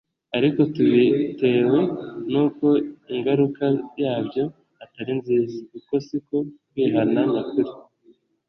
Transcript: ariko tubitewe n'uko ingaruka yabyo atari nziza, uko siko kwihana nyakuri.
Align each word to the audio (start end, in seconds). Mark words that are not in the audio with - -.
ariko 0.37 0.59
tubitewe 0.73 1.79
n'uko 2.31 2.67
ingaruka 3.13 3.65
yabyo 4.03 4.43
atari 4.83 5.13
nziza, 5.19 5.57
uko 5.77 5.93
siko 6.05 6.37
kwihana 6.69 7.21
nyakuri. 7.31 7.71